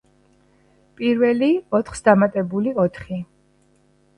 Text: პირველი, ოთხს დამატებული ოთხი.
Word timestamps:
პირველი, 1.01 1.49
ოთხს 1.81 2.03
დამატებული 2.09 2.75
ოთხი. 2.87 3.19